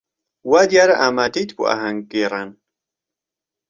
[0.49, 2.49] وا دیارە ئامادەیت بۆ ئاهەنگگێڕان.